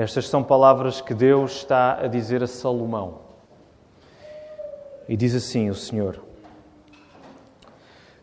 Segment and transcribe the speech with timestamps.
[0.00, 3.18] Estas são palavras que Deus está a dizer a Salomão.
[5.06, 6.18] E diz assim o Senhor: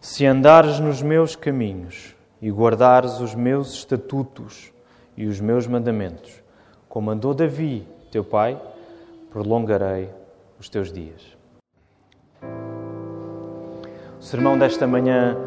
[0.01, 4.73] Se andares nos meus caminhos e guardares os meus estatutos
[5.15, 6.41] e os meus mandamentos,
[6.89, 8.59] como andou Davi, teu pai,
[9.29, 10.09] prolongarei
[10.59, 11.37] os teus dias.
[14.19, 15.37] O sermão desta manhã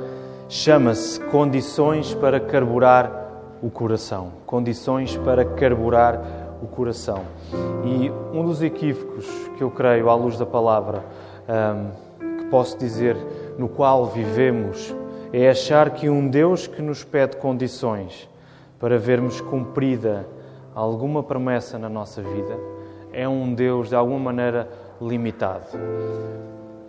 [0.48, 3.29] chama-se Condições para carburar
[3.62, 4.32] o coração.
[4.46, 6.20] Condições para carburar
[6.62, 7.22] o coração.
[7.84, 9.26] E um dos equívocos
[9.56, 11.04] que eu creio, à luz da palavra,
[11.48, 13.16] um, que posso dizer
[13.58, 14.94] no qual vivemos,
[15.32, 18.28] é achar que um Deus que nos pede condições
[18.78, 20.26] para vermos cumprida
[20.74, 22.58] alguma promessa na nossa vida
[23.12, 24.68] é um Deus de alguma maneira
[25.00, 25.66] limitado.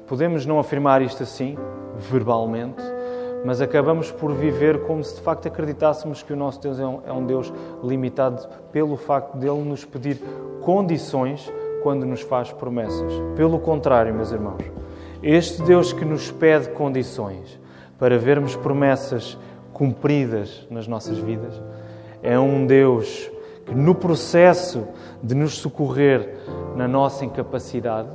[0.08, 1.58] Podemos não afirmar isto assim,
[1.98, 2.82] verbalmente,
[3.44, 7.02] mas acabamos por viver como se de facto acreditássemos que o nosso Deus é um,
[7.05, 7.52] é um Deus
[7.84, 10.22] limitado pelo facto de Ele nos pedir
[10.62, 11.52] condições
[11.82, 13.12] quando nos faz promessas.
[13.35, 14.62] Pelo contrário, meus irmãos,
[15.24, 17.60] este Deus que nos pede condições
[17.98, 19.38] para vermos promessas
[19.73, 21.62] cumpridas nas nossas vidas
[22.21, 23.32] é um Deus
[23.66, 24.88] que, no processo
[25.23, 26.38] de nos socorrer
[26.76, 28.10] na nossa incapacidade,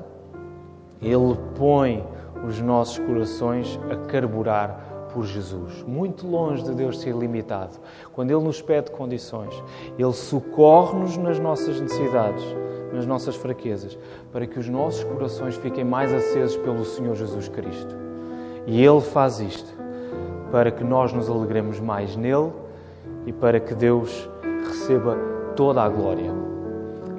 [1.03, 2.05] Ele põe
[2.47, 4.86] os nossos corações a carburar
[5.17, 7.79] por Jesus, muito longe de Deus ser limitado.
[8.13, 9.55] Quando Ele nos pede condições,
[9.99, 12.45] Ele socorre-nos nas nossas necessidades,
[12.93, 13.99] nas nossas fraquezas,
[14.31, 17.97] para que os nossos corações fiquem mais acesos pelo Senhor Jesus Cristo.
[18.67, 19.75] E Ele faz isto
[20.53, 22.53] para que nós nos alegremos mais nele
[23.25, 24.29] e para que Deus
[24.67, 25.17] receba
[25.57, 26.31] toda a glória.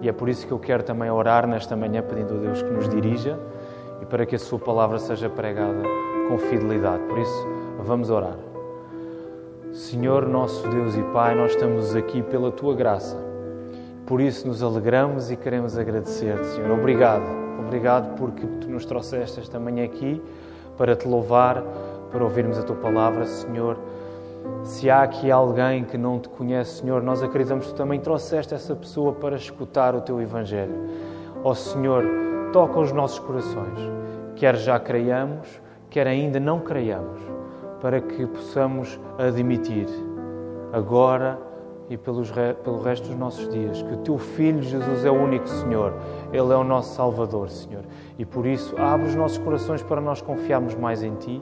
[0.04, 2.70] E é por isso que eu quero também orar nesta manhã, pedindo a Deus que
[2.70, 3.40] nos dirija
[4.04, 5.82] e para que a Sua palavra seja pregada
[6.28, 7.02] com fidelidade.
[7.06, 8.38] Por isso, Vamos orar.
[9.72, 13.16] Senhor, nosso Deus e Pai, nós estamos aqui pela tua graça.
[14.06, 16.72] Por isso nos alegramos e queremos agradecer-te, Senhor.
[16.72, 17.24] Obrigado.
[17.60, 20.22] Obrigado porque tu nos trouxeste esta manhã aqui
[20.76, 21.64] para te louvar,
[22.12, 23.78] para ouvirmos a tua palavra, Senhor.
[24.64, 28.56] Se há aqui alguém que não te conhece, Senhor, nós acreditamos que tu também trouxeste
[28.56, 30.76] essa pessoa para escutar o teu Evangelho.
[31.44, 32.04] Ó oh, Senhor,
[32.52, 33.80] toca os nossos corações,
[34.36, 37.38] quer já creiamos, quer ainda não creiamos
[37.82, 39.88] para que possamos admitir
[40.72, 41.40] agora
[41.90, 42.32] e pelos,
[42.64, 45.94] pelo resto dos nossos dias que o teu Filho Jesus é o único Senhor,
[46.34, 47.84] Ele é o nosso Salvador, Senhor.
[48.18, 51.42] E por isso, abre os nossos corações para nós confiarmos mais em Ti,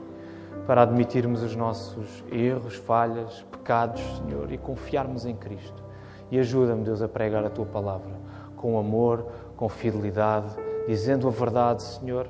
[0.66, 5.82] para admitirmos os nossos erros, falhas, pecados, Senhor, e confiarmos em Cristo.
[6.30, 8.12] E ajuda-me, Deus, a pregar a Tua palavra
[8.56, 9.26] com amor,
[9.56, 10.56] com fidelidade,
[10.88, 12.26] dizendo a verdade, Senhor,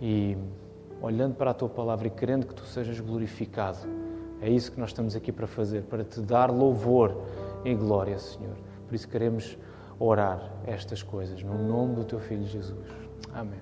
[0.00, 0.36] e
[1.02, 3.78] olhando para a tua palavra e querendo que tu sejas glorificado.
[4.40, 7.16] É isso que nós estamos aqui para fazer, para te dar louvor
[7.64, 8.56] e glória, Senhor.
[8.86, 9.58] Por isso queremos
[9.98, 12.78] orar estas coisas, no nome do teu Filho Jesus.
[13.34, 13.60] Amém.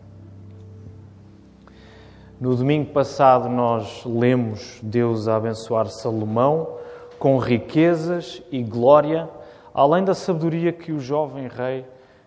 [2.39, 6.77] No domingo passado, nós lemos Deus a abençoar Salomão
[7.19, 9.28] com riquezas e glória,
[9.75, 11.84] além da sabedoria que o jovem rei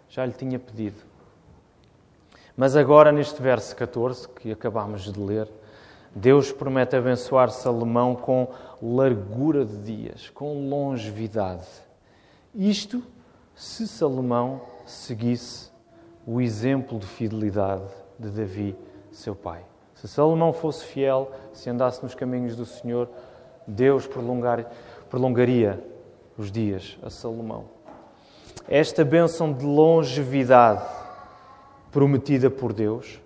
[0.08, 1.13] já lhe tinha pedido.
[2.56, 5.48] Mas agora, neste verso 14 que acabámos de ler,
[6.16, 8.48] Deus promete abençoar Salomão com
[8.82, 11.66] largura de dias, com longevidade.
[12.54, 13.02] Isto
[13.56, 15.72] se Salomão seguisse
[16.28, 18.76] o exemplo de fidelidade de Davi,
[19.12, 19.62] seu pai.
[19.96, 23.10] Se Salomão fosse fiel, se andasse nos caminhos do Senhor,
[23.66, 24.66] Deus prolongar,
[25.10, 25.84] prolongaria
[26.38, 27.66] os dias a Salomão.
[28.68, 31.03] Esta bênção de longevidade
[31.94, 33.22] prometida por Deus,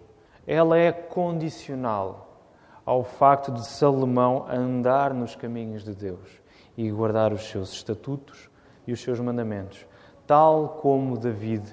[0.46, 2.44] ela é condicional
[2.86, 6.30] ao facto de Salomão andar nos caminhos de Deus
[6.78, 8.50] e guardar os seus estatutos
[8.86, 9.86] e os seus mandamentos,
[10.28, 11.64] tal como David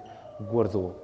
[0.40, 0.96] guardou.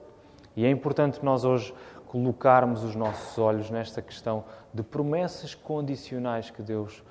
[0.56, 1.74] E é importante nós hoje
[2.06, 7.02] colocarmos os nossos olhos nesta questão de promessas condicionais que Deus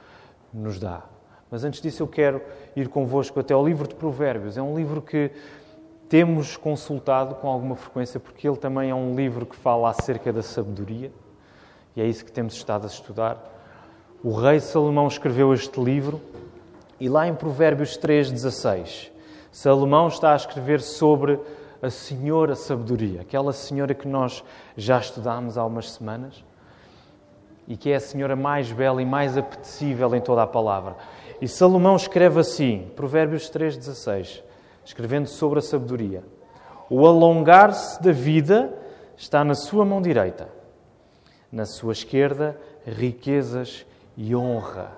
[0.53, 1.03] nos dá.
[1.51, 2.41] Mas antes disso, eu quero
[2.75, 4.57] ir convosco até ao livro de Provérbios.
[4.57, 5.31] É um livro que
[6.09, 10.41] temos consultado com alguma frequência, porque ele também é um livro que fala acerca da
[10.41, 11.11] sabedoria,
[11.95, 13.37] e é isso que temos estado a estudar.
[14.23, 16.19] O rei Salomão escreveu este livro,
[16.99, 19.11] e lá em Provérbios 3,16,
[19.51, 21.39] Salomão está a escrever sobre
[21.81, 24.43] a Senhora Sabedoria, aquela senhora que nós
[24.75, 26.43] já estudámos há umas semanas
[27.67, 30.97] e que é a senhora mais bela e mais apetecível em toda a palavra.
[31.39, 34.41] E Salomão escreve assim, Provérbios 3,16:
[34.89, 36.23] escrevendo sobre a sabedoria.
[36.89, 38.73] O alongar-se da vida
[39.15, 40.49] está na sua mão direita,
[41.51, 43.85] na sua esquerda, riquezas
[44.17, 44.91] e honra.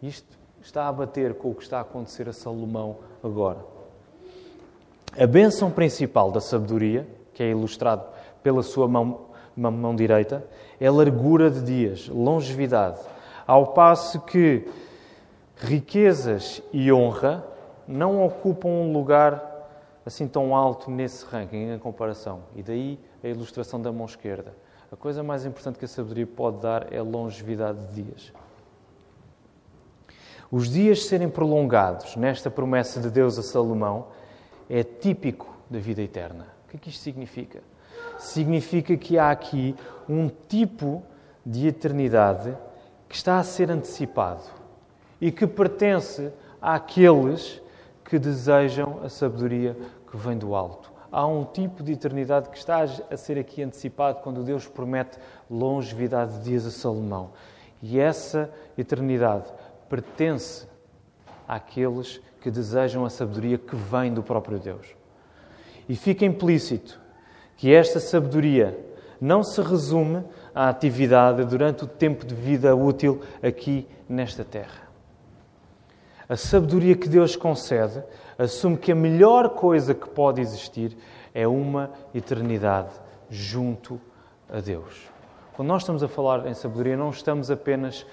[0.00, 3.58] Isto está a bater com o que está a acontecer a Salomão agora.
[5.18, 8.04] A bênção principal da sabedoria, que é ilustrado
[8.40, 9.22] pela sua mão,
[9.56, 10.46] mão, direita,
[10.78, 13.00] é largura de dias, longevidade.
[13.44, 14.64] Ao passo que
[15.56, 17.52] riquezas e honra
[17.86, 19.52] não ocupam um lugar
[20.04, 22.42] assim tão alto nesse ranking em comparação.
[22.54, 24.54] E daí a ilustração da mão esquerda.
[24.92, 28.32] A coisa mais importante que a sabedoria pode dar é a longevidade de dias.
[30.50, 34.08] Os dias serem prolongados nesta promessa de Deus a Salomão
[34.68, 36.46] é típico da vida eterna.
[36.66, 37.62] O que é que isto significa?
[38.18, 39.74] Significa que há aqui
[40.08, 41.02] um tipo
[41.44, 42.56] de eternidade
[43.08, 44.44] que está a ser antecipado
[45.20, 47.60] e que pertence àqueles
[48.14, 49.76] que desejam a sabedoria
[50.08, 50.92] que vem do alto.
[51.10, 55.18] Há um tipo de eternidade que está a ser aqui antecipado quando Deus promete
[55.50, 57.32] longevidade de dias a Salomão.
[57.82, 59.52] E essa eternidade
[59.88, 60.64] pertence
[61.48, 64.94] àqueles que desejam a sabedoria que vem do próprio Deus.
[65.88, 67.00] E fica implícito
[67.56, 68.78] que esta sabedoria
[69.20, 70.22] não se resume
[70.54, 74.83] à atividade durante o tempo de vida útil aqui nesta terra.
[76.28, 78.02] A sabedoria que Deus concede
[78.38, 80.96] assume que a melhor coisa que pode existir
[81.34, 82.92] é uma eternidade
[83.28, 84.00] junto
[84.48, 85.08] a Deus.
[85.54, 88.06] Quando nós estamos a falar em sabedoria, não estamos apenas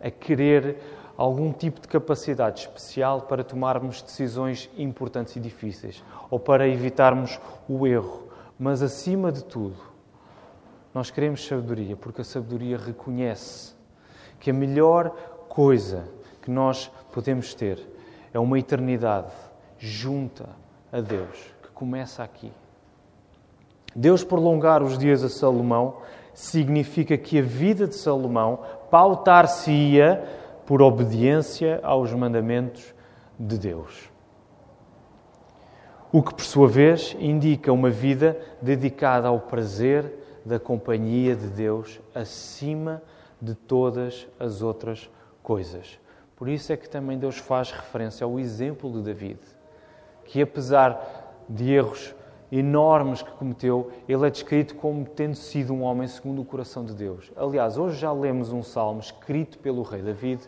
[0.00, 0.78] a querer
[1.16, 7.38] algum tipo de capacidade especial para tomarmos decisões importantes e difíceis ou para evitarmos
[7.68, 8.28] o erro,
[8.58, 9.76] mas acima de tudo,
[10.92, 13.74] nós queremos sabedoria porque a sabedoria reconhece
[14.40, 15.10] que a melhor
[15.48, 16.08] coisa
[16.42, 17.78] que nós podemos ter
[18.34, 19.32] é uma eternidade
[19.78, 20.48] junta
[20.92, 22.52] a Deus, que começa aqui.
[23.94, 25.98] Deus prolongar os dias a Salomão
[26.34, 28.60] significa que a vida de Salomão
[28.90, 30.24] pautar-se-ia
[30.66, 32.94] por obediência aos mandamentos
[33.38, 34.10] de Deus.
[36.10, 42.00] O que, por sua vez, indica uma vida dedicada ao prazer da companhia de Deus
[42.14, 43.02] acima
[43.40, 45.10] de todas as outras
[45.42, 45.98] coisas.
[46.42, 49.38] Por isso é que também Deus faz referência ao exemplo de David,
[50.24, 52.16] que apesar de erros
[52.50, 56.94] enormes que cometeu, ele é descrito como tendo sido um homem segundo o coração de
[56.94, 57.30] Deus.
[57.36, 60.42] Aliás, hoje já lemos um salmo escrito pelo rei David,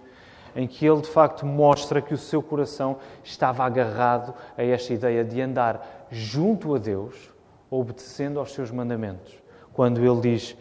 [0.56, 5.25] em que ele de facto mostra que o seu coração estava agarrado a esta ideia
[5.25, 7.31] de andar junto a Deus,
[7.70, 9.32] obedecendo aos seus mandamentos.
[9.73, 10.56] Quando ele diz: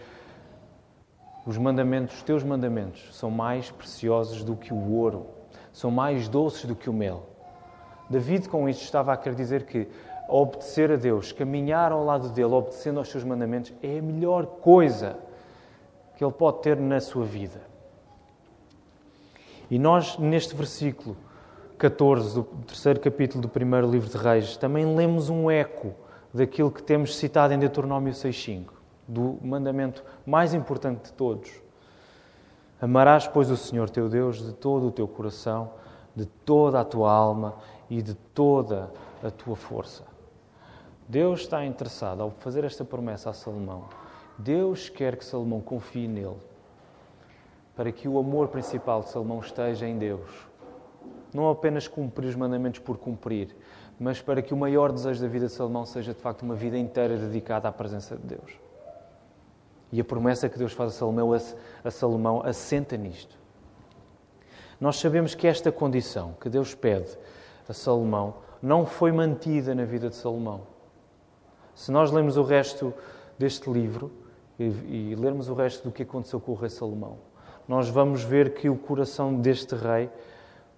[1.45, 5.28] os mandamentos, os teus mandamentos, são mais preciosos do que o ouro,
[5.74, 7.28] são mais doces do que o mel.
[8.10, 9.88] David, com isto, estava a querer dizer que
[10.30, 15.18] obedecer a Deus, caminhar ao lado dele, obedecendo aos seus mandamentos, é a melhor coisa
[16.16, 17.62] que ele pode ter na sua vida.
[19.69, 21.18] E nós, neste versículo
[21.78, 25.94] 14 do terceiro capítulo do primeiro livro de Reis, também lemos um eco
[26.34, 31.52] daquilo que temos citado em Deuteronômio 6,5 do mandamento mais importante de todos.
[32.82, 35.72] Amarás, pois, o Senhor teu Deus de todo o teu coração,
[36.16, 37.56] de toda a tua alma
[37.90, 38.92] e de toda
[39.24, 40.04] a tua força.
[41.08, 43.86] Deus está interessado ao fazer esta promessa a Salomão.
[44.38, 46.38] Deus quer que Salomão confie nele,
[47.76, 50.48] para que o amor principal de Salomão esteja em Deus.
[51.34, 53.56] Não apenas cumprir os mandamentos por cumprir,
[54.00, 56.78] mas para que o maior desejo da vida de Salomão seja de facto uma vida
[56.78, 58.63] inteira dedicada à presença de Deus.
[59.94, 61.31] E a promessa que Deus faz a Salomão,
[61.83, 63.38] a Salomão assenta nisto.
[64.81, 67.16] Nós sabemos que esta condição que Deus pede
[67.69, 70.62] a Salomão não foi mantida na vida de Salomão.
[71.76, 72.92] Se nós lermos o resto
[73.38, 74.12] deste livro
[74.57, 77.19] e, e lermos o resto do que aconteceu com o rei Salomão,
[77.68, 80.09] nós vamos ver que o coração deste rei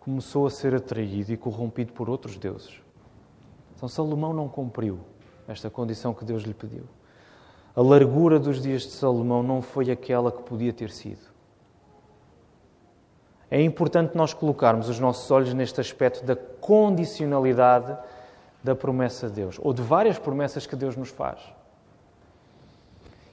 [0.01, 2.81] começou a ser atraído e corrompido por outros deuses.
[3.77, 4.99] Então Salomão não cumpriu
[5.47, 6.83] esta condição que Deus lhe pediu.
[7.75, 11.35] A largura dos dias de Salomão não foi aquela que podia ter sido.
[13.51, 17.97] É importante nós colocarmos os nossos olhos neste aspecto da condicionalidade
[18.63, 21.39] da promessa de Deus, ou de várias promessas que Deus nos faz.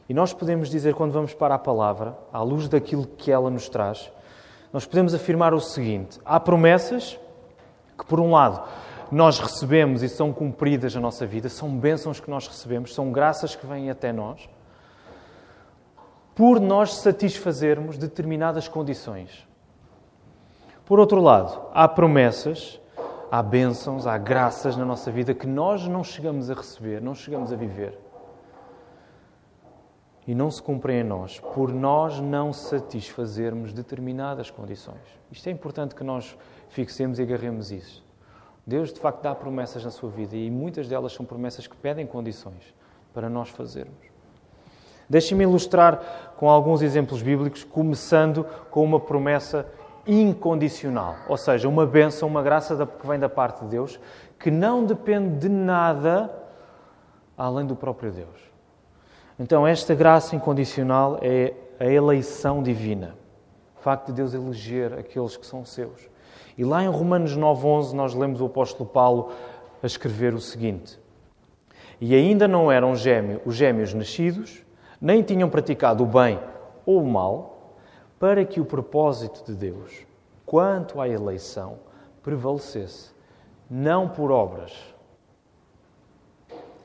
[0.09, 3.69] E nós podemos dizer, quando vamos para a palavra, à luz daquilo que ela nos
[3.69, 4.11] traz,
[4.73, 7.19] nós podemos afirmar o seguinte: há promessas
[7.97, 8.63] que, por um lado,
[9.13, 13.55] nós recebemos e são cumpridas na nossa vida, são bênçãos que nós recebemos, são graças
[13.55, 14.49] que vêm até nós,
[16.35, 19.47] por nós satisfazermos determinadas condições.
[20.87, 22.81] Por outro lado, há promessas,
[23.31, 27.53] há bênçãos, há graças na nossa vida que nós não chegamos a receber, não chegamos
[27.53, 27.99] a viver.
[30.27, 35.21] E não se cumprem em nós por nós não satisfazermos determinadas condições.
[35.31, 36.35] Isto é importante que nós
[36.71, 38.02] fixemos e agarremos isso.
[38.67, 42.07] Deus, de facto, dá promessas na sua vida e muitas delas são promessas que pedem
[42.07, 42.75] condições
[43.13, 44.13] para nós fazermos.
[45.09, 49.67] Deixe-me ilustrar com alguns exemplos bíblicos, começando com uma promessa
[50.07, 54.01] incondicional, ou seja, uma bênção, uma graça que vem da parte de Deus,
[54.39, 56.31] que não depende de nada
[57.37, 58.53] além do próprio Deus.
[59.39, 63.17] Então, esta graça incondicional é a eleição divina,
[63.79, 66.12] o facto de Deus eleger aqueles que são seus.
[66.57, 69.31] E lá em Romanos 9:11 nós lemos o apóstolo Paulo
[69.83, 70.99] a escrever o seguinte:
[72.01, 74.63] E ainda não eram gêmeos, os gêmeos nascidos,
[75.01, 76.39] nem tinham praticado o bem
[76.85, 77.77] ou o mal,
[78.19, 80.07] para que o propósito de Deus,
[80.45, 81.79] quanto à eleição,
[82.23, 83.13] prevalecesse,
[83.69, 84.73] não por obras,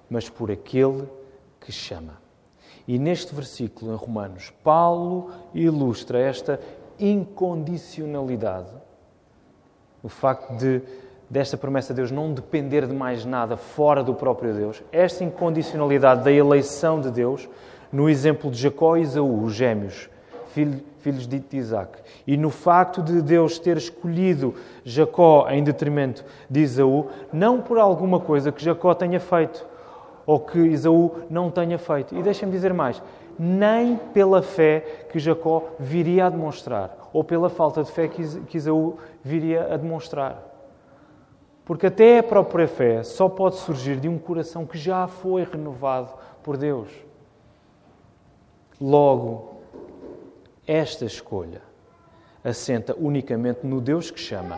[0.09, 1.07] mas por aquele
[1.59, 2.17] que chama.
[2.87, 6.59] E neste versículo em Romanos, Paulo ilustra esta
[6.97, 8.71] incondicionalidade
[10.03, 10.81] o facto de
[11.29, 16.23] desta promessa de Deus não depender de mais nada fora do próprio Deus, esta incondicionalidade
[16.23, 17.49] da eleição de Deus,
[17.91, 20.09] no exemplo de Jacó e Isaú, os gêmeos,
[21.01, 27.07] filhos de Isaac, e no facto de Deus ter escolhido Jacó em detrimento de Isaú,
[27.31, 29.65] não por alguma coisa que Jacó tenha feito
[30.25, 32.13] ou que Isaú não tenha feito.
[32.13, 33.01] E deixem-me dizer mais,
[33.39, 38.97] nem pela fé que Jacó viria a demonstrar, ou pela falta de fé que Isaú
[39.23, 40.43] viria a demonstrar.
[41.65, 46.13] Porque até a própria fé só pode surgir de um coração que já foi renovado
[46.41, 46.89] por Deus.
[48.79, 49.57] Logo,
[50.65, 51.61] esta escolha
[52.43, 54.57] assenta unicamente no Deus que chama.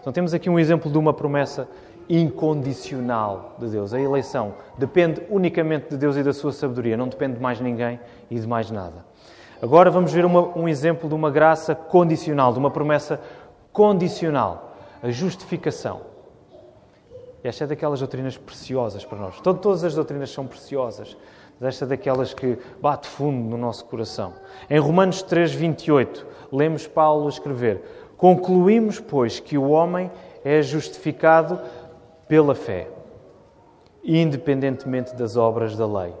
[0.00, 1.68] Então temos aqui um exemplo de uma promessa
[2.08, 3.94] incondicional de Deus.
[3.94, 8.00] A eleição depende unicamente de Deus e da sua sabedoria, não depende de mais ninguém
[8.28, 9.04] e de mais nada.
[9.62, 13.20] Agora vamos ver uma, um exemplo de uma graça condicional, de uma promessa
[13.72, 16.02] condicional, a justificação.
[17.42, 19.40] Esta é daquelas doutrinas preciosas para nós.
[19.40, 21.16] Todas as doutrinas são preciosas,
[21.58, 24.34] mas esta é daquelas que bate fundo no nosso coração.
[24.68, 27.82] Em Romanos 3, 28, lemos Paulo escrever:
[28.16, 30.10] Concluímos, pois, que o homem
[30.44, 31.58] é justificado
[32.28, 32.88] pela fé,
[34.04, 36.12] independentemente das obras da lei.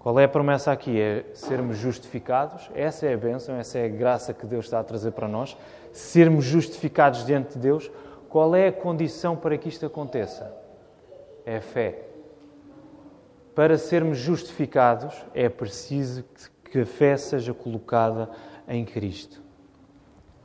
[0.00, 0.98] Qual é a promessa aqui?
[0.98, 2.70] É sermos justificados.
[2.74, 5.54] Essa é a bênção, essa é a graça que Deus está a trazer para nós.
[5.92, 7.90] Sermos justificados diante de Deus.
[8.30, 10.56] Qual é a condição para que isto aconteça?
[11.44, 11.98] É a fé.
[13.54, 16.24] Para sermos justificados, é preciso
[16.64, 18.30] que a fé seja colocada
[18.66, 19.42] em Cristo.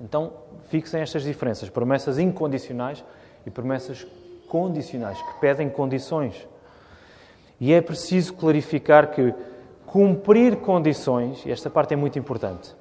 [0.02, 0.34] Então,
[0.66, 3.06] fixem estas diferenças: promessas incondicionais
[3.46, 4.06] e promessas
[4.50, 6.46] condicionais, que pedem condições.
[7.60, 9.34] E é preciso clarificar que
[9.86, 12.76] cumprir condições, e esta parte é muito importante,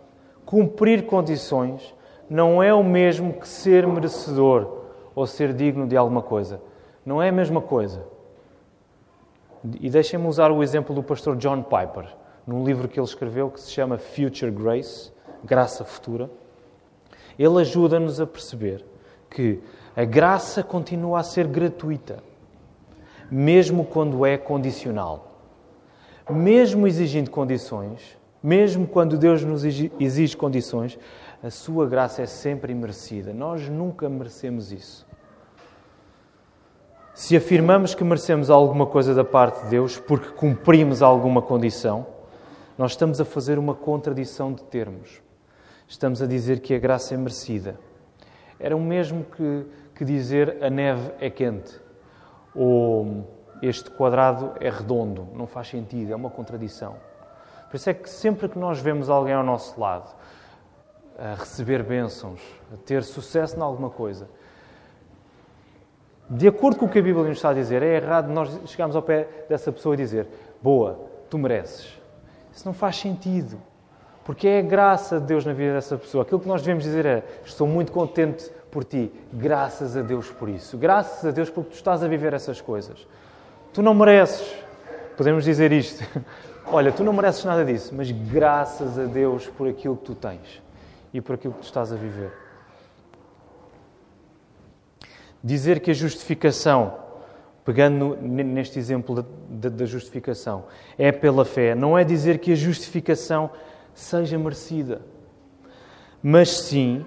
[0.45, 1.95] cumprir condições
[2.28, 6.61] não é o mesmo que ser merecedor ou ser digno de alguma coisa.
[7.04, 8.04] Não é a mesma coisa.
[9.81, 12.09] E deixem-me usar o exemplo do pastor John Piper,
[12.47, 15.12] num livro que ele escreveu que se chama Future Grace
[15.45, 16.31] Graça Futura.
[17.38, 18.85] Ele ajuda-nos a perceber
[19.31, 19.61] que
[19.95, 22.23] a graça continua a ser gratuita,
[23.31, 25.40] mesmo quando é condicional.
[26.28, 30.99] Mesmo exigindo condições, mesmo quando Deus nos exige condições,
[31.43, 33.33] a sua graça é sempre imerecida.
[33.33, 35.07] Nós nunca merecemos isso.
[37.14, 42.07] Se afirmamos que merecemos alguma coisa da parte de Deus porque cumprimos alguma condição,
[42.76, 45.23] nós estamos a fazer uma contradição de termos.
[45.87, 47.78] Estamos a dizer que a graça é merecida.
[48.59, 51.81] Era o mesmo que que dizer a neve é quente
[52.54, 53.25] ou
[53.62, 55.28] este quadrado é redondo.
[55.34, 56.96] Não faz sentido, é uma contradição.
[57.70, 60.14] Por isso é que sempre que nós vemos alguém ao nosso lado
[61.18, 62.40] a receber bênçãos,
[62.73, 64.28] a ter sucesso em alguma coisa,
[66.28, 68.96] de acordo com o que a Bíblia nos está a dizer, é errado nós chegarmos
[68.96, 70.26] ao pé dessa pessoa e dizer:
[70.62, 72.00] Boa, tu mereces.
[72.52, 73.61] Isso não faz sentido.
[74.25, 76.23] Porque é a graça de Deus na vida dessa pessoa.
[76.23, 79.12] Aquilo que nós devemos dizer é: Estou muito contente por ti.
[79.33, 80.76] Graças a Deus por isso.
[80.76, 83.07] Graças a Deus porque tu estás a viver essas coisas.
[83.73, 84.52] Tu não mereces.
[85.16, 86.04] Podemos dizer isto.
[86.66, 90.61] Olha, tu não mereces nada disso, mas graças a Deus por aquilo que tu tens
[91.12, 92.33] e por aquilo que tu estás a viver.
[95.43, 96.95] Dizer que a justificação,
[97.64, 100.64] pegando neste exemplo da justificação,
[100.99, 103.50] é pela fé, não é dizer que a justificação
[103.95, 105.02] seja merecida,
[106.21, 107.04] mas sim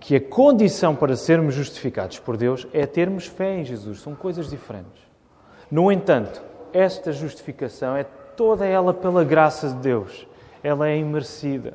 [0.00, 4.00] que a condição para sermos justificados por Deus é termos fé em Jesus.
[4.00, 5.02] São coisas diferentes.
[5.70, 6.42] No entanto,
[6.72, 8.04] esta justificação é
[8.34, 10.26] toda ela pela graça de Deus.
[10.62, 11.74] Ela é imerecida.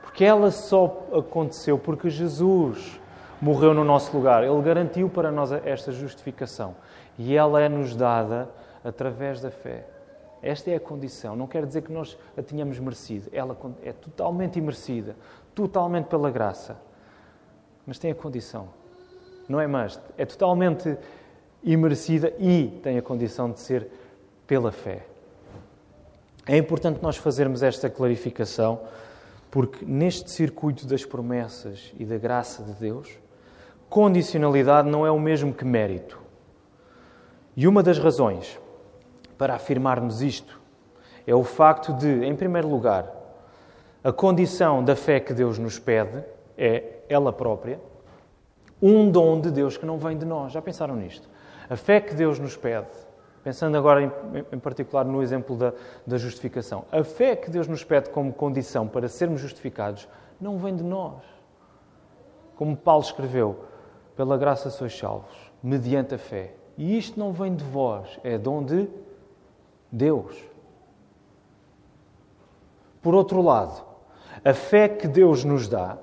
[0.00, 2.98] Porque ela só aconteceu porque Jesus
[3.40, 4.42] morreu no nosso lugar.
[4.42, 6.74] Ele garantiu para nós esta justificação.
[7.18, 8.48] E ela é-nos dada
[8.82, 9.86] através da fé.
[10.42, 11.36] Esta é a condição.
[11.36, 13.28] Não quer dizer que nós a tenhamos merecido.
[13.32, 15.14] Ela é totalmente imerecida,
[15.54, 16.76] totalmente pela graça.
[17.86, 18.68] Mas tem a condição.
[19.48, 20.00] Não é mais.
[20.16, 20.96] É totalmente
[21.62, 23.88] imerecida e tem a condição de ser
[24.46, 25.06] pela fé.
[26.46, 28.80] É importante nós fazermos esta clarificação,
[29.50, 33.08] porque neste circuito das promessas e da graça de Deus,
[33.88, 36.18] condicionalidade não é o mesmo que mérito.
[37.56, 38.58] E uma das razões
[39.38, 40.60] para afirmarmos isto
[41.26, 43.08] é o facto de, em primeiro lugar,
[44.02, 46.24] a condição da fé que Deus nos pede
[46.56, 47.80] é ela própria,
[48.80, 50.52] um dom de Deus que não vem de nós.
[50.52, 51.28] Já pensaram nisto?
[51.70, 52.88] A fé que Deus nos pede
[53.42, 54.10] Pensando agora em,
[54.52, 55.72] em particular no exemplo da,
[56.06, 56.84] da, justificação.
[56.92, 60.08] A fé que Deus nos pede como condição para sermos justificados
[60.40, 61.22] não vem de nós.
[62.54, 63.64] Como Paulo escreveu,
[64.14, 66.54] pela graça sois salvos, mediante a fé.
[66.78, 68.88] E isto não vem de vós, é dom de
[69.90, 70.36] Deus.
[73.02, 73.84] Por outro lado,
[74.44, 75.98] a fé que Deus nos dá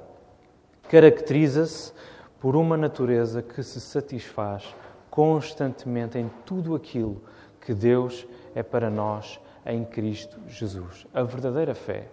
[0.90, 1.94] caracteriza-se
[2.40, 4.76] por uma natureza que se satisfaz
[5.10, 7.22] constantemente em tudo aquilo
[7.62, 11.06] que Deus é para nós em Cristo Jesus.
[11.14, 12.08] A verdadeira fé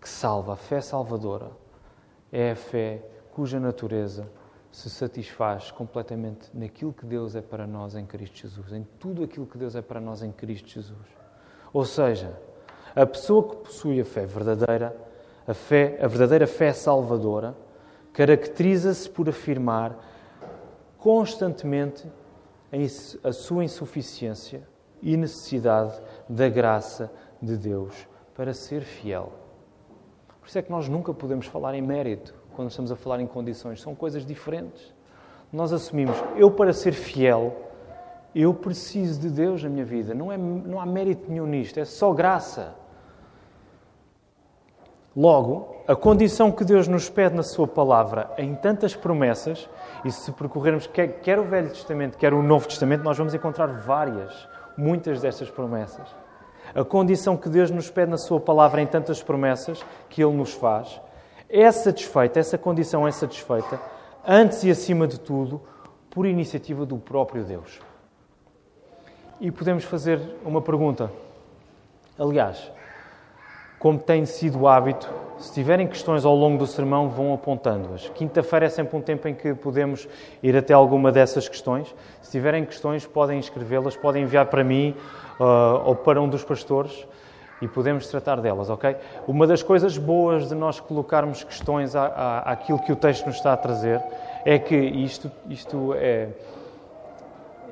[0.00, 1.50] que salva, a fé salvadora,
[2.30, 4.28] é a fé cuja natureza
[4.70, 9.46] se satisfaz completamente naquilo que Deus é para nós em Cristo Jesus, em tudo aquilo
[9.46, 11.08] que Deus é para nós em Cristo Jesus.
[11.72, 12.38] Ou seja,
[12.94, 14.94] a pessoa que possui a fé verdadeira,
[15.46, 17.56] a fé, a verdadeira fé salvadora,
[18.12, 19.96] caracteriza-se por afirmar
[20.98, 22.10] constantemente
[23.22, 24.66] a sua insuficiência
[25.00, 29.32] e necessidade da graça de Deus para ser fiel.
[30.40, 33.26] Por isso é que nós nunca podemos falar em mérito quando estamos a falar em
[33.26, 34.94] condições, são coisas diferentes.
[35.52, 37.54] Nós assumimos, eu para ser fiel,
[38.34, 40.14] eu preciso de Deus na minha vida.
[40.14, 42.74] Não, é, não há mérito nenhum nisto, é só graça.
[45.16, 49.66] Logo, a condição que Deus nos pede na Sua palavra em tantas promessas,
[50.04, 53.66] e se percorrermos quer, quer o Velho Testamento, quer o Novo Testamento, nós vamos encontrar
[53.66, 56.06] várias, muitas destas promessas.
[56.74, 60.52] A condição que Deus nos pede na Sua palavra em tantas promessas que Ele nos
[60.52, 61.00] faz
[61.48, 63.80] é satisfeita, essa condição é satisfeita,
[64.26, 65.62] antes e acima de tudo,
[66.10, 67.80] por iniciativa do próprio Deus.
[69.40, 71.10] E podemos fazer uma pergunta.
[72.18, 72.70] Aliás,
[73.78, 75.08] como tem sido hábito,
[75.38, 78.08] se tiverem questões ao longo do sermão, vão apontando-as.
[78.10, 80.08] Quinta-feira é sempre um tempo em que podemos
[80.42, 81.94] ir até alguma dessas questões.
[82.22, 84.94] Se tiverem questões, podem escrevê-las, podem enviar para mim
[85.38, 87.06] uh, ou para um dos pastores
[87.60, 88.96] e podemos tratar delas, ok?
[89.26, 93.36] Uma das coisas boas de nós colocarmos questões à, à, àquilo que o texto nos
[93.36, 94.02] está a trazer
[94.44, 96.28] é que isto, isto é,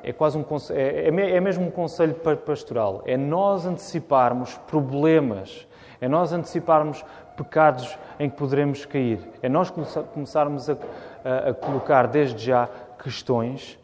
[0.03, 3.01] é quase um é, é mesmo um conselho pastoral.
[3.05, 5.67] É nós anteciparmos problemas
[5.99, 7.03] é nós anteciparmos
[7.35, 9.19] pecados em que poderemos cair.
[9.41, 9.71] É nós
[10.13, 10.73] começarmos a,
[11.23, 12.69] a, a colocar desde já
[13.01, 13.77] questões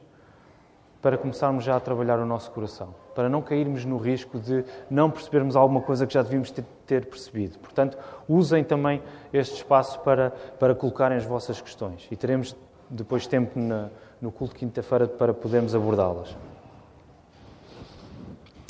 [1.02, 5.10] para começarmos já a trabalhar o nosso coração, para não cairmos no risco de não
[5.10, 7.58] percebermos alguma coisa que já devíamos ter, ter percebido.
[7.58, 7.98] Portanto,
[8.30, 9.02] usem também
[9.34, 12.56] este espaço para, para colocarem as vossas questões e teremos
[12.88, 13.90] depois tempo na,
[14.22, 16.38] no culto de quinta-feira para podermos abordá-las.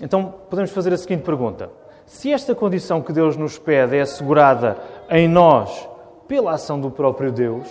[0.02, 1.70] Então, podemos fazer a seguinte pergunta:
[2.12, 4.78] se esta condição que Deus nos pede é assegurada
[5.10, 5.88] em nós
[6.28, 7.70] pela ação do próprio Deus,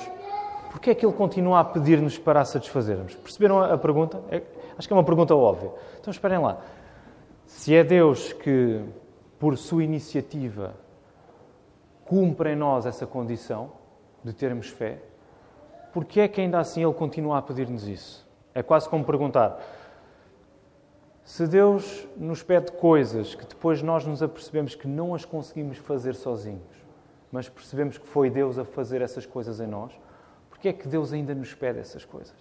[0.71, 3.15] por que é que Ele continua a pedir-nos para a satisfazermos?
[3.17, 4.19] Perceberam a pergunta?
[4.31, 4.43] É,
[4.79, 5.71] acho que é uma pergunta óbvia.
[6.01, 6.59] Então esperem lá.
[7.45, 8.81] Se é Deus que,
[9.39, 10.75] por sua iniciativa,
[12.07, 13.71] cumpre em nós essa condição
[14.25, 15.03] de termos fé,
[15.93, 18.27] por que é que ainda assim Ele continua a pedir-nos isso?
[18.55, 19.61] É quase como perguntar:
[21.31, 26.15] se Deus nos pede coisas que depois nós nos apercebemos que não as conseguimos fazer
[26.15, 26.61] sozinhos,
[27.31, 29.93] mas percebemos que foi Deus a fazer essas coisas em nós,
[30.61, 32.35] que é que Deus ainda nos pede essas coisas?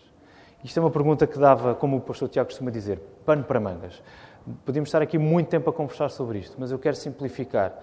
[0.63, 4.03] Isto é uma pergunta que dava, como o pastor Tiago costuma dizer, pano para mangas.
[4.65, 7.79] Podíamos estar aqui muito tempo a conversar sobre isto, mas eu quero simplificar.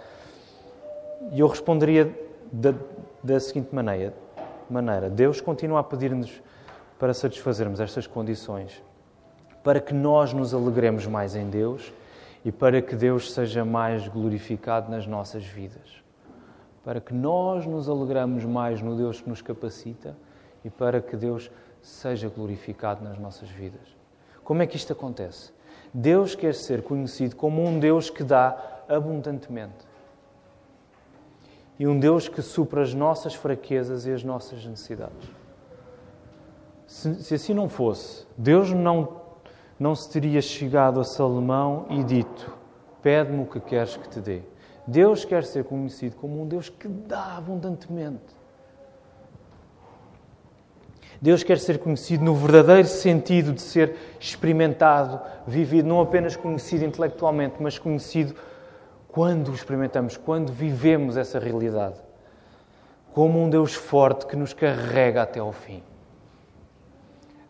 [1.33, 2.15] E eu responderia
[2.53, 2.75] da,
[3.23, 4.13] da seguinte maneira,
[4.69, 6.43] maneira: Deus continua a pedir-nos
[6.99, 8.83] para satisfazermos estas condições
[9.67, 11.93] para que nós nos alegremos mais em Deus
[12.45, 16.05] e para que Deus seja mais glorificado nas nossas vidas.
[16.85, 20.17] Para que nós nos alegramos mais no Deus que nos capacita
[20.65, 21.51] e para que Deus
[21.83, 23.81] seja glorificado nas nossas vidas.
[24.45, 25.51] Como é que isto acontece?
[25.93, 28.57] Deus quer ser conhecido como um Deus que dá
[28.89, 29.85] abundantemente.
[31.77, 35.29] E um Deus que supra as nossas fraquezas e as nossas necessidades.
[36.87, 39.26] Se, se assim não fosse, Deus não,
[39.79, 42.53] não se teria chegado a Salomão e dito:
[43.03, 44.43] Pede-me o que queres que te dê.
[44.87, 48.37] Deus quer ser conhecido como um Deus que dá abundantemente.
[51.21, 57.57] Deus quer ser conhecido no verdadeiro sentido de ser experimentado, vivido, não apenas conhecido intelectualmente,
[57.59, 58.35] mas conhecido
[59.09, 61.97] quando o experimentamos, quando vivemos essa realidade.
[63.15, 65.83] Como um Deus forte que nos carrega até ao fim.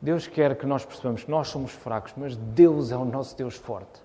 [0.01, 3.55] Deus quer que nós percebamos que nós somos fracos, mas Deus é o nosso Deus
[3.57, 4.05] forte.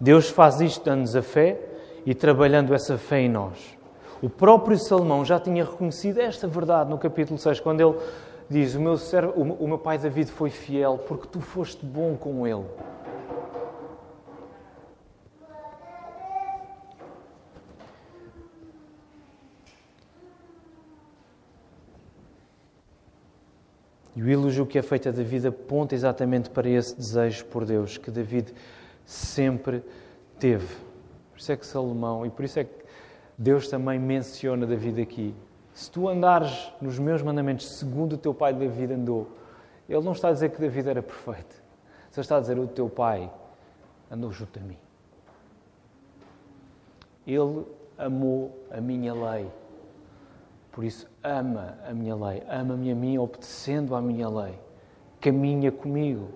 [0.00, 1.60] Deus faz isto dando-nos a fé
[2.06, 3.76] e trabalhando essa fé em nós.
[4.22, 7.98] O próprio Salomão já tinha reconhecido esta verdade no capítulo 6, quando ele
[8.48, 12.46] diz: O meu, servo, o meu pai David foi fiel porque tu foste bom com
[12.46, 12.64] ele.
[24.20, 27.96] E o elogio que é feito a David aponta exatamente para esse desejo por Deus
[27.96, 28.52] que David
[29.06, 29.82] sempre
[30.38, 30.76] teve.
[31.32, 32.84] Por isso é que Salomão, e por isso é que
[33.38, 35.34] Deus também menciona David aqui.
[35.72, 39.26] Se tu andares nos meus mandamentos segundo o teu pai David andou,
[39.88, 41.56] ele não está a dizer que David era perfeito.
[42.10, 43.32] Só está a dizer o teu pai
[44.10, 44.76] andou junto a mim.
[47.26, 47.64] Ele
[47.96, 49.50] amou a minha lei.
[50.72, 52.42] Por isso, ama a minha lei.
[52.48, 54.58] Ama-me a mim obedecendo à minha lei.
[55.20, 56.28] Caminha comigo.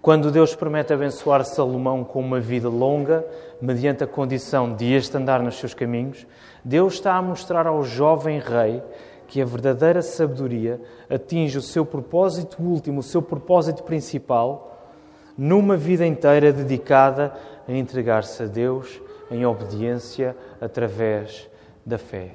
[0.00, 3.26] Quando Deus promete abençoar Salomão com uma vida longa,
[3.60, 6.26] mediante a condição de este andar nos seus caminhos,
[6.64, 8.82] Deus está a mostrar ao jovem rei
[9.26, 14.88] que a verdadeira sabedoria atinge o seu propósito último, o seu propósito principal,
[15.36, 17.34] numa vida inteira dedicada
[17.66, 21.50] a entregar-se a Deus em obediência através
[21.88, 22.34] da fé.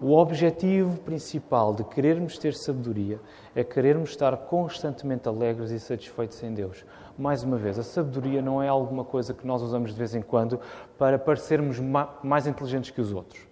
[0.00, 3.20] O objetivo principal de querermos ter sabedoria
[3.54, 6.84] é querermos estar constantemente alegres e satisfeitos em Deus.
[7.18, 10.22] Mais uma vez, a sabedoria não é alguma coisa que nós usamos de vez em
[10.22, 10.60] quando
[10.96, 11.78] para parecermos
[12.22, 13.46] mais inteligentes que os outros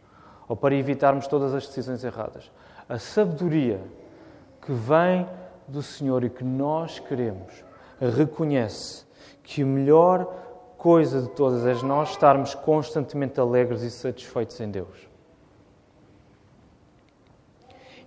[0.48, 2.50] ou para evitarmos todas as decisões erradas.
[2.88, 3.80] A sabedoria
[4.62, 5.28] que vem
[5.66, 7.64] do Senhor e que nós queremos
[8.00, 9.04] reconhece
[9.42, 10.24] que a melhor
[10.78, 15.15] coisa de todas é nós estarmos constantemente alegres e satisfeitos em Deus.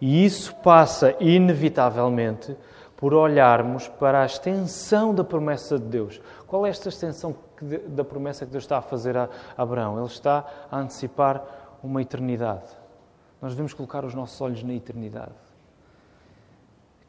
[0.02, 2.56] E isso passa, inevitavelmente,
[2.96, 6.22] por olharmos para a extensão da promessa de Deus.
[6.46, 7.36] Qual é esta extensão
[7.88, 9.98] da promessa que Deus está a fazer a Abraão?
[9.98, 11.44] Ele está a antecipar
[11.84, 12.68] uma eternidade.
[13.42, 15.32] Nós devemos colocar os nossos olhos na eternidade.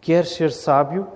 [0.01, 1.09] Queres ser sábio?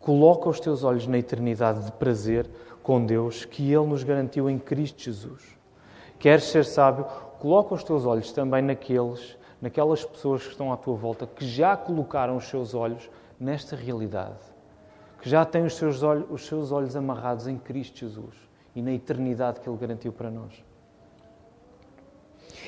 [0.00, 2.48] Coloca os teus olhos na eternidade de prazer
[2.82, 5.42] com Deus que Ele nos garantiu em Cristo Jesus.
[6.18, 7.04] Queres ser sábio?
[7.38, 11.76] Coloca os teus olhos também naqueles naquelas pessoas que estão à tua volta que já
[11.76, 14.40] colocaram os seus olhos nesta realidade,
[15.20, 18.34] que já têm os seus olhos, os seus olhos amarrados em Cristo Jesus
[18.74, 20.64] e na eternidade que Ele garantiu para nós.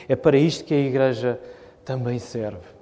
[0.09, 1.41] É para isto que a Igreja
[1.85, 2.75] também serve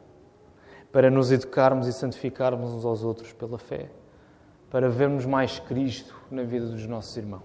[0.92, 3.88] para nos educarmos e santificarmos uns aos outros pela fé,
[4.70, 7.40] para vermos mais Cristo na vida dos nossos irmãos.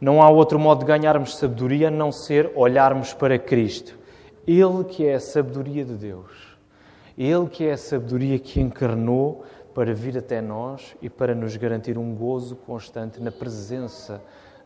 [0.00, 4.03] Não há outro modo de ganharmos sabedoria a não ser olharmos para Cristo
[4.46, 6.56] ele que é a sabedoria de Deus.
[7.16, 11.96] Ele que é a sabedoria que encarnou para vir até nós e para nos garantir
[11.96, 14.22] um gozo constante na presença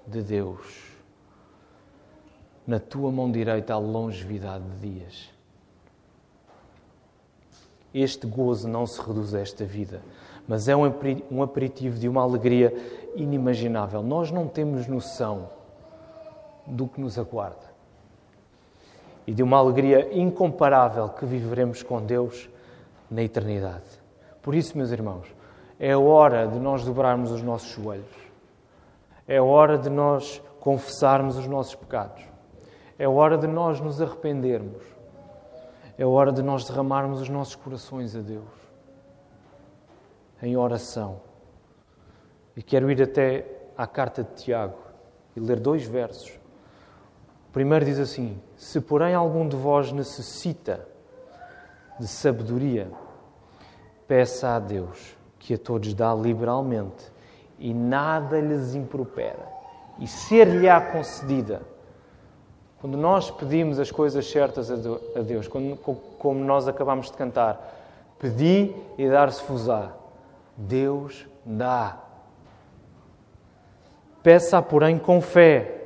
[0.07, 0.88] de Deus.
[2.67, 5.31] Na tua mão direita há longevidade de dias.
[7.95, 10.03] Este gozo não se reduz a esta vida,
[10.47, 12.75] mas é um aperitivo de uma alegria
[13.17, 14.03] inimaginável.
[14.03, 15.51] Nós não temos noção
[16.67, 17.78] do que nos aguarda
[19.29, 22.49] e de uma alegria incomparável que viveremos com Deus
[23.11, 23.85] na eternidade.
[24.41, 25.27] Por isso, meus irmãos,
[25.79, 28.17] é hora de nós dobrarmos os nossos joelhos.
[29.27, 32.25] É hora de nós confessarmos os nossos pecados.
[32.99, 34.83] É hora de nós nos arrependermos.
[35.99, 38.49] É hora de nós derramarmos os nossos corações a Deus
[40.43, 41.21] em oração.
[42.57, 43.45] E quero ir até
[43.77, 44.79] à carta de Tiago
[45.37, 46.38] e ler dois versos
[47.59, 50.87] primeiro diz assim: Se porém algum de vós necessita
[51.99, 52.88] de sabedoria,
[54.07, 57.11] peça a Deus, que a todos dá liberalmente,
[57.59, 59.44] e nada lhes impropera,
[59.99, 61.62] e ser-lhe-á concedida.
[62.81, 67.77] Quando nós pedimos as coisas certas a Deus, como nós acabamos de cantar,
[68.21, 69.94] pedi e dar-se-vos-á.
[70.57, 71.99] Deus dá.
[74.23, 75.78] Peça, porém, com fé,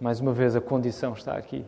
[0.00, 1.64] mais uma vez, a condição está aqui.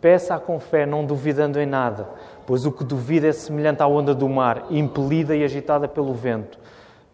[0.00, 2.08] Peça com fé, não duvidando em nada,
[2.46, 6.58] pois o que duvida é semelhante à onda do mar, impelida e agitada pelo vento.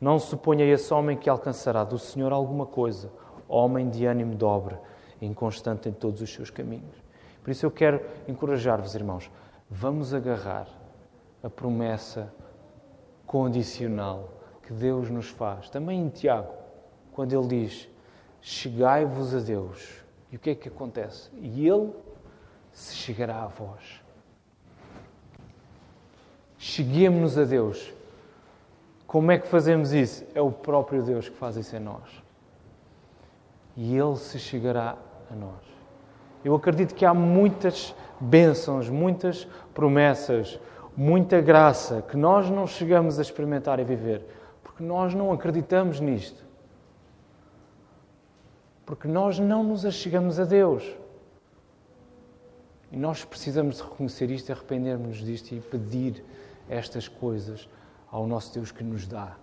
[0.00, 3.11] Não suponha esse homem que alcançará do Senhor alguma coisa,
[3.48, 4.76] homem de ânimo dobre,
[5.20, 6.94] inconstante em todos os seus caminhos.
[7.42, 9.31] Por isso eu quero encorajar-vos, irmãos,
[9.68, 10.68] vamos agarrar
[11.42, 12.33] a promessa
[13.26, 14.31] condicional
[14.62, 15.68] que Deus nos faz.
[15.70, 16.52] Também em Tiago,
[17.12, 17.88] quando ele diz:
[18.40, 20.05] Chegai-vos a Deus.
[20.30, 21.30] E o que é que acontece?
[21.40, 21.92] E Ele
[22.72, 24.02] se chegará a vós.
[26.58, 27.92] Cheguemos-nos a Deus.
[29.06, 30.24] Como é que fazemos isso?
[30.34, 32.22] É o próprio Deus que faz isso em nós.
[33.76, 34.96] E Ele se chegará
[35.30, 35.64] a nós.
[36.44, 40.58] Eu acredito que há muitas bênçãos, muitas promessas,
[40.96, 44.24] muita graça que nós não chegamos a experimentar e viver,
[44.62, 46.45] porque nós não acreditamos nisto.
[48.87, 50.85] Porque nós não nos achegamos a Deus.
[52.92, 56.25] E nós precisamos de reconhecer isto, arrependermos-nos disto e pedir
[56.68, 57.68] estas coisas
[58.11, 59.37] ao nosso Deus que nos dá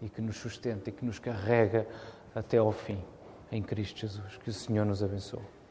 [0.00, 1.86] e que nos sustenta e que nos carrega
[2.34, 3.02] até ao fim
[3.50, 4.36] em Cristo Jesus.
[4.36, 5.52] Que o Senhor nos abençoe.